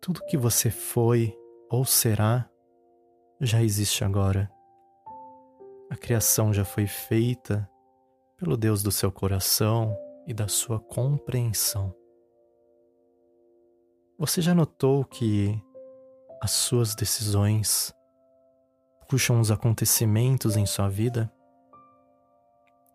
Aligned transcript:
Tudo 0.00 0.24
que 0.26 0.36
você 0.36 0.70
foi 0.70 1.36
ou 1.70 1.84
será 1.84 2.50
já 3.40 3.62
existe 3.62 4.04
agora. 4.04 4.50
A 5.90 5.96
criação 5.96 6.52
já 6.52 6.64
foi 6.64 6.86
feita 6.86 7.68
pelo 8.36 8.56
Deus 8.56 8.82
do 8.82 8.90
seu 8.90 9.12
coração 9.12 9.96
e 10.26 10.34
da 10.34 10.48
sua 10.48 10.80
compreensão. 10.80 11.94
Você 14.18 14.40
já 14.40 14.54
notou 14.54 15.04
que 15.04 15.60
as 16.40 16.50
suas 16.50 16.94
decisões 16.94 17.92
puxam 19.08 19.38
os 19.40 19.50
acontecimentos 19.50 20.56
em 20.56 20.66
sua 20.66 20.88
vida? 20.88 21.32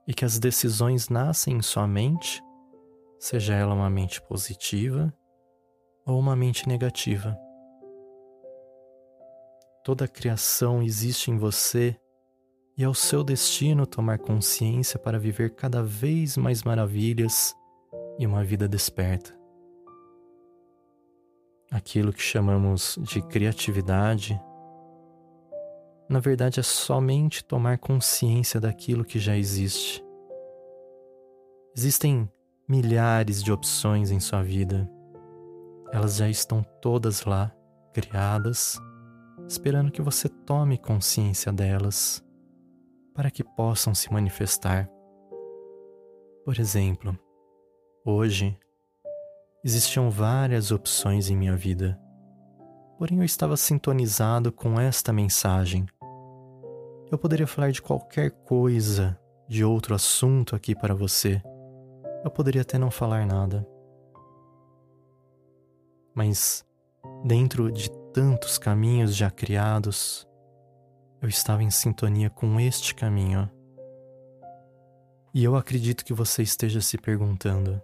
E 0.07 0.14
que 0.14 0.25
as 0.25 0.39
decisões 0.39 1.09
nascem 1.09 1.55
em 1.55 1.62
sua 1.62 1.88
mente, 1.88 2.41
seja 3.20 3.54
ela 3.54 3.74
uma 3.74 3.89
mente 3.89 4.21
positiva 4.21 5.14
ou 6.06 6.20
uma 6.20 6.36
mente 6.36 6.68
negativa. 6.68 7.38
Toda 9.84 10.06
a 10.06 10.08
criação 10.08 10.82
existe 10.84 11.32
em 11.32 11.38
você 11.38 11.96
e 12.78 12.84
é 12.84 12.89
o 12.89 12.94
seu 12.94 13.24
destino 13.24 13.88
tomar 13.88 14.20
consciência 14.20 15.00
para 15.00 15.18
viver 15.18 15.56
cada 15.56 15.82
vez 15.84 16.38
mais 16.38 16.64
maravilhas 16.64 17.56
e 18.20 18.28
uma 18.28 18.44
vida 18.44 18.68
desperta. 18.68 19.36
Aquilo 21.72 22.14
que 22.14 22.22
chamamos 22.22 22.97
de 23.02 23.22
criatividade 23.22 24.39
na 26.10 26.20
verdade 26.20 26.60
é 26.60 26.64
somente 26.64 27.44
tomar 27.44 27.78
consciência 27.78 28.61
daquilo 28.61 29.04
que 29.04 29.20
já 29.20 29.36
existe. 29.36 30.04
Existem 31.75 32.30
milhares 32.67 33.44
de 33.44 33.52
opções 33.52 34.12
em 34.12 34.20
sua 34.20 34.44
vida. 34.44 34.89
Elas 35.91 36.17
já 36.17 36.30
estão 36.30 36.64
todas 36.81 37.25
lá, 37.25 37.52
criadas, 37.94 38.80
esperando 39.47 39.91
que 39.91 40.02
você 40.02 40.28
tome 40.28 40.78
consciência 40.78 41.52
delas 41.52 42.23
para 43.14 43.31
que 43.31 43.44
possam 43.44 43.95
se 43.95 44.11
manifestar. 44.11 44.89
Por 46.44 46.59
exemplo, 46.59 47.17
hoje 48.06 48.58
existiam 49.63 50.09
várias 50.09 50.72
opções 50.72 51.30
em 51.30 51.36
minha 51.36 51.56
vida, 51.56 52.00
porém 52.97 53.19
eu 53.19 53.25
estava 53.25 53.58
sintonizado 53.58 54.52
com 54.52 54.80
esta 54.80 55.11
mensagem 55.11 55.88
eu 57.09 57.17
poderia 57.17 57.47
falar 57.47 57.72
de 57.72 57.81
qualquer 57.81 58.31
coisa, 58.31 59.17
de 59.47 59.63
outro 59.63 59.95
assunto 59.95 60.56
aqui 60.56 60.75
para 60.75 60.94
você. 60.94 61.41
Eu 62.28 62.31
poderia 62.31 62.61
até 62.61 62.78
não 62.78 62.92
falar 62.92 63.25
nada. 63.25 63.66
Mas, 66.14 66.66
dentro 67.23 67.72
de 67.72 67.89
tantos 68.11 68.58
caminhos 68.58 69.16
já 69.16 69.31
criados, 69.31 70.28
eu 71.22 71.30
estava 71.30 71.64
em 71.64 71.72
sintonia 71.72 72.30
com 72.30 72.59
este 72.59 72.94
caminho. 72.94 73.50
E 75.34 75.42
eu 75.42 75.56
acredito 75.56 76.03
que 76.03 76.11
você 76.11 76.44
esteja 76.44 76.81
se 76.81 76.97
perguntando: 76.97 77.81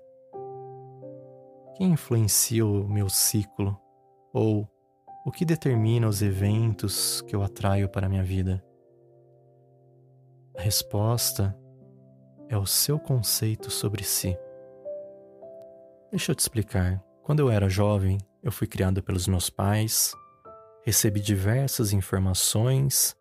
quem 1.77 1.93
influencia 1.93 2.65
o 2.65 2.85
meu 2.85 3.07
ciclo? 3.07 3.79
Ou 4.33 4.67
o 5.25 5.31
que 5.31 5.45
determina 5.45 6.05
os 6.05 6.21
eventos 6.21 7.21
que 7.21 7.33
eu 7.33 7.41
atraio 7.41 7.87
para 7.87 8.07
a 8.07 8.09
minha 8.09 8.25
vida? 8.25 8.61
A 10.57 10.61
resposta 10.61 11.57
é 12.49 12.57
o 12.57 12.65
seu 12.65 12.99
conceito 12.99 13.69
sobre 13.69 14.03
si. 14.03 14.37
Deixa 16.11 16.31
eu 16.31 16.35
te 16.35 16.39
explicar. 16.39 17.03
Quando 17.23 17.39
eu 17.39 17.49
era 17.49 17.69
jovem, 17.69 18.17
eu 18.43 18.51
fui 18.51 18.67
criado 18.67 19.01
pelos 19.01 19.27
meus 19.27 19.49
pais, 19.49 20.13
recebi 20.83 21.19
diversas 21.19 21.93
informações 21.93 23.15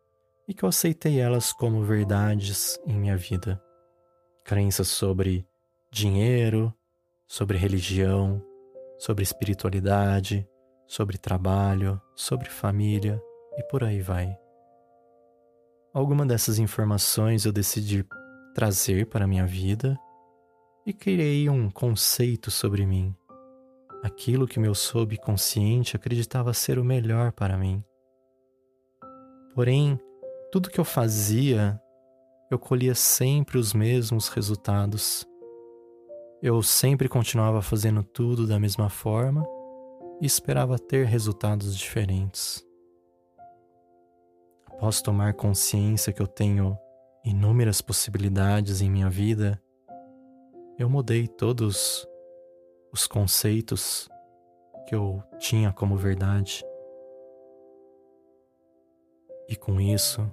e 0.46 0.52
que 0.52 0.64
eu 0.64 0.68
aceitei 0.68 1.20
elas 1.20 1.52
como 1.52 1.84
verdades 1.84 2.78
em 2.84 2.98
minha 2.98 3.16
vida. 3.16 3.62
Crenças 4.44 4.88
sobre 4.88 5.46
dinheiro, 5.90 6.74
sobre 7.26 7.56
religião, 7.56 8.42
sobre 8.98 9.22
espiritualidade, 9.22 10.46
sobre 10.86 11.16
trabalho, 11.16 12.00
sobre 12.14 12.50
família 12.50 13.22
e 13.56 13.62
por 13.64 13.84
aí 13.84 14.00
vai. 14.00 14.36
Alguma 15.94 16.26
dessas 16.26 16.58
informações 16.58 17.44
eu 17.44 17.52
decidi 17.52 18.04
trazer 18.54 19.06
para 19.06 19.26
minha 19.26 19.46
vida 19.46 19.98
e 20.84 20.92
criei 20.92 21.48
um 21.48 21.70
conceito 21.70 22.50
sobre 22.50 22.84
mim. 22.84 23.14
Aquilo 24.02 24.46
que 24.48 24.58
meu 24.58 24.74
subconsciente 24.74 25.96
acreditava 25.96 26.52
ser 26.52 26.78
o 26.78 26.84
melhor 26.84 27.32
para 27.32 27.56
mim. 27.56 27.82
Porém, 29.54 29.98
tudo 30.50 30.70
que 30.70 30.80
eu 30.80 30.84
fazia, 30.84 31.80
eu 32.50 32.58
colhia 32.58 32.94
sempre 32.94 33.58
os 33.58 33.72
mesmos 33.72 34.28
resultados. 34.28 35.26
Eu 36.42 36.62
sempre 36.62 37.08
continuava 37.08 37.62
fazendo 37.62 38.02
tudo 38.02 38.46
da 38.46 38.58
mesma 38.58 38.88
forma 38.88 39.46
e 40.20 40.26
esperava 40.26 40.78
ter 40.78 41.06
resultados 41.06 41.76
diferentes. 41.76 42.64
Após 44.66 45.00
tomar 45.00 45.34
consciência 45.34 46.12
que 46.12 46.20
eu 46.20 46.26
tenho 46.26 46.76
inúmeras 47.24 47.80
possibilidades 47.80 48.80
em 48.80 48.90
minha 48.90 49.08
vida, 49.08 49.62
eu 50.78 50.88
mudei 50.88 51.28
todos 51.28 52.06
os 52.92 53.06
conceitos 53.06 54.08
que 54.86 54.94
eu 54.94 55.22
tinha 55.38 55.72
como 55.72 55.96
verdade. 55.96 56.64
E 59.48 59.56
com 59.56 59.80
isso, 59.80 60.30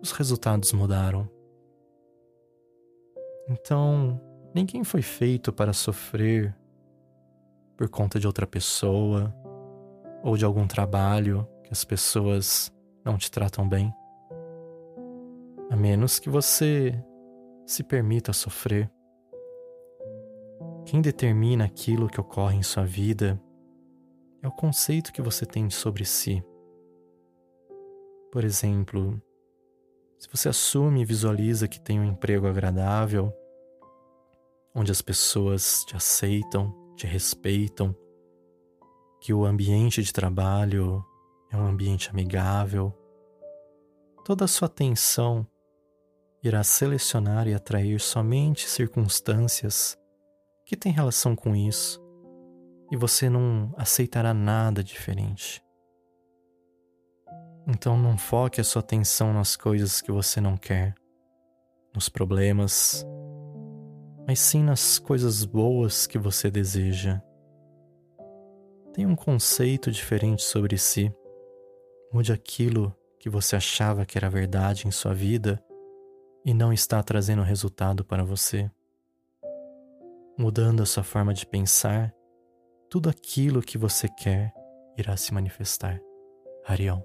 os 0.00 0.12
resultados 0.12 0.72
mudaram. 0.72 1.28
Então, 3.48 4.20
ninguém 4.54 4.84
foi 4.84 5.02
feito 5.02 5.52
para 5.52 5.72
sofrer 5.72 6.54
por 7.76 7.88
conta 7.88 8.20
de 8.20 8.26
outra 8.26 8.46
pessoa 8.46 9.34
ou 10.22 10.36
de 10.36 10.44
algum 10.44 10.66
trabalho 10.66 11.48
que 11.64 11.72
as 11.72 11.84
pessoas 11.84 12.72
não 13.04 13.16
te 13.16 13.30
tratam 13.30 13.68
bem. 13.68 13.92
A 15.70 15.76
menos 15.76 16.18
que 16.18 16.30
você 16.30 16.94
se 17.66 17.84
permita 17.84 18.32
sofrer. 18.32 18.90
Quem 20.86 21.02
determina 21.02 21.66
aquilo 21.66 22.08
que 22.08 22.18
ocorre 22.18 22.56
em 22.56 22.62
sua 22.62 22.86
vida 22.86 23.38
é 24.42 24.48
o 24.48 24.52
conceito 24.52 25.12
que 25.12 25.20
você 25.20 25.44
tem 25.44 25.68
sobre 25.68 26.06
si. 26.06 26.42
Por 28.32 28.44
exemplo, 28.44 29.20
se 30.18 30.26
você 30.30 30.48
assume 30.48 31.02
e 31.02 31.04
visualiza 31.04 31.68
que 31.68 31.78
tem 31.78 32.00
um 32.00 32.04
emprego 32.04 32.46
agradável, 32.46 33.30
onde 34.74 34.90
as 34.90 35.02
pessoas 35.02 35.84
te 35.84 35.94
aceitam, 35.94 36.74
te 36.96 37.06
respeitam, 37.06 37.94
que 39.20 39.34
o 39.34 39.44
ambiente 39.44 40.02
de 40.02 40.12
trabalho 40.14 41.04
é 41.50 41.56
um 41.58 41.66
ambiente 41.66 42.08
amigável, 42.08 42.94
toda 44.24 44.46
a 44.46 44.48
sua 44.48 44.66
atenção 44.66 45.46
irá 46.42 46.62
selecionar 46.62 47.48
e 47.48 47.54
atrair 47.54 48.00
somente 48.00 48.68
circunstâncias 48.68 49.96
que 50.64 50.76
têm 50.76 50.92
relação 50.92 51.34
com 51.34 51.54
isso 51.54 52.00
e 52.90 52.96
você 52.96 53.28
não 53.28 53.74
aceitará 53.76 54.32
nada 54.32 54.82
diferente. 54.82 55.62
Então 57.66 57.98
não 57.98 58.16
foque 58.16 58.60
a 58.60 58.64
sua 58.64 58.80
atenção 58.80 59.32
nas 59.32 59.56
coisas 59.56 60.00
que 60.00 60.10
você 60.10 60.40
não 60.40 60.56
quer, 60.56 60.94
nos 61.94 62.08
problemas, 62.08 63.04
mas 64.26 64.38
sim 64.40 64.62
nas 64.62 64.98
coisas 64.98 65.44
boas 65.44 66.06
que 66.06 66.18
você 66.18 66.50
deseja. 66.50 67.20
Tenha 68.94 69.08
um 69.08 69.16
conceito 69.16 69.90
diferente 69.90 70.42
sobre 70.42 70.78
si 70.78 71.12
Mude 72.10 72.32
aquilo 72.32 72.96
que 73.20 73.28
você 73.28 73.54
achava 73.54 74.06
que 74.06 74.16
era 74.16 74.30
verdade 74.30 74.88
em 74.88 74.90
sua 74.90 75.12
vida 75.12 75.62
e 76.48 76.54
não 76.54 76.72
está 76.72 77.02
trazendo 77.02 77.42
resultado 77.42 78.02
para 78.02 78.24
você. 78.24 78.70
Mudando 80.38 80.82
a 80.82 80.86
sua 80.86 81.04
forma 81.04 81.34
de 81.34 81.44
pensar, 81.44 82.10
tudo 82.88 83.10
aquilo 83.10 83.60
que 83.60 83.76
você 83.76 84.08
quer 84.08 84.54
irá 84.96 85.14
se 85.14 85.34
manifestar. 85.34 86.00
Arião. 86.66 87.04